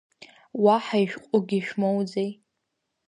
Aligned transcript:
Уаҳа 0.63 0.97
ишәҟәгьы 1.03 1.59
шәмоуӡеи? 1.65 2.31